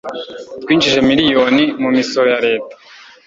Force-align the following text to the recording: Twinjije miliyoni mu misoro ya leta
Twinjije 0.61 0.99
miliyoni 1.09 1.63
mu 1.81 1.89
misoro 1.97 2.27
ya 2.33 2.39
leta 2.47 2.73